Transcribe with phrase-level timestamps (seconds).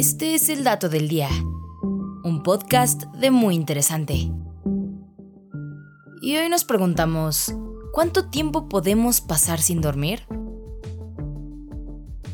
[0.00, 1.28] Este es el dato del día,
[2.24, 4.32] un podcast de muy interesante.
[6.22, 7.54] Y hoy nos preguntamos,
[7.92, 10.26] ¿cuánto tiempo podemos pasar sin dormir?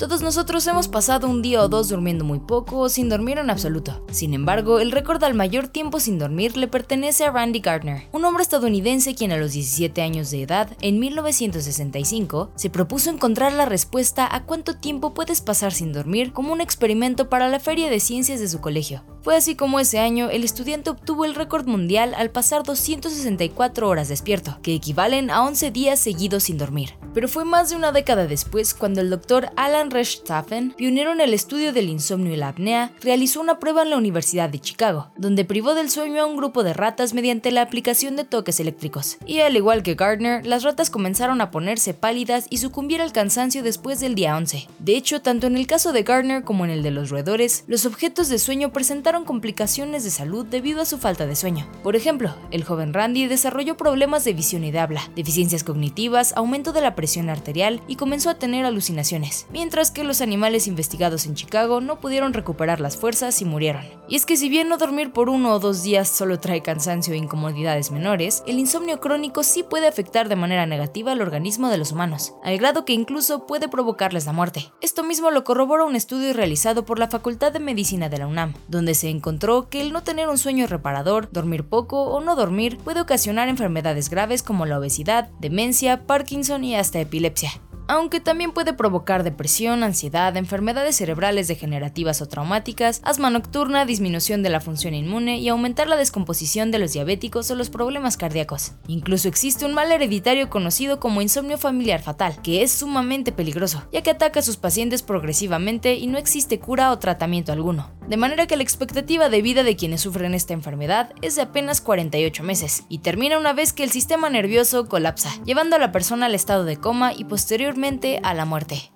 [0.00, 3.50] Todos nosotros hemos pasado un día o dos durmiendo muy poco o sin dormir en
[3.50, 4.02] absoluto.
[4.10, 8.24] Sin embargo, el récord al mayor tiempo sin dormir le pertenece a Randy Gardner, un
[8.24, 13.66] hombre estadounidense quien a los 17 años de edad, en 1965, se propuso encontrar la
[13.66, 18.00] respuesta a cuánto tiempo puedes pasar sin dormir como un experimento para la Feria de
[18.00, 19.02] Ciencias de su colegio.
[19.22, 24.08] Fue así como ese año el estudiante obtuvo el récord mundial al pasar 264 horas
[24.08, 26.94] despierto, que equivalen a 11 días seguidos sin dormir.
[27.12, 31.34] Pero fue más de una década después cuando el doctor Alan Rechtschaffen, pionero en el
[31.34, 35.44] estudio del insomnio y la apnea, realizó una prueba en la Universidad de Chicago, donde
[35.44, 39.18] privó del sueño a un grupo de ratas mediante la aplicación de toques eléctricos.
[39.26, 43.62] Y al igual que Gardner, las ratas comenzaron a ponerse pálidas y sucumbir al cansancio
[43.62, 44.68] después del día 11.
[44.78, 47.86] De hecho, tanto en el caso de Gardner como en el de los roedores, los
[47.86, 48.72] objetos de sueño
[49.18, 51.66] complicaciones de salud debido a su falta de sueño.
[51.82, 56.72] Por ejemplo, el joven Randy desarrolló problemas de visión y de habla, deficiencias cognitivas, aumento
[56.72, 61.34] de la presión arterial y comenzó a tener alucinaciones, mientras que los animales investigados en
[61.34, 63.84] Chicago no pudieron recuperar las fuerzas y murieron.
[64.08, 67.14] Y es que si bien no dormir por uno o dos días solo trae cansancio
[67.14, 71.78] e incomodidades menores, el insomnio crónico sí puede afectar de manera negativa al organismo de
[71.78, 74.72] los humanos, al grado que incluso puede provocarles la muerte.
[74.80, 78.54] Esto mismo lo corrobora un estudio realizado por la Facultad de Medicina de la UNAM,
[78.68, 82.78] donde se encontró que el no tener un sueño reparador, dormir poco o no dormir
[82.78, 87.50] puede ocasionar enfermedades graves como la obesidad, demencia, Parkinson y hasta epilepsia
[87.90, 94.48] aunque también puede provocar depresión, ansiedad, enfermedades cerebrales degenerativas o traumáticas, asma nocturna, disminución de
[94.48, 98.74] la función inmune y aumentar la descomposición de los diabéticos o los problemas cardíacos.
[98.86, 104.02] Incluso existe un mal hereditario conocido como insomnio familiar fatal, que es sumamente peligroso, ya
[104.02, 108.46] que ataca a sus pacientes progresivamente y no existe cura o tratamiento alguno de manera
[108.48, 112.82] que la expectativa de vida de quienes sufren esta enfermedad es de apenas 48 meses
[112.88, 116.64] y termina una vez que el sistema nervioso colapsa, llevando a la persona al estado
[116.64, 118.90] de coma y posteriormente a la muerte.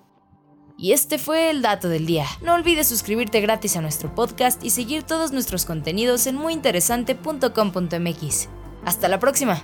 [0.77, 2.27] Y este fue el dato del día.
[2.43, 8.49] No olvides suscribirte gratis a nuestro podcast y seguir todos nuestros contenidos en muyinteresante.com.mx.
[8.85, 9.63] Hasta la próxima.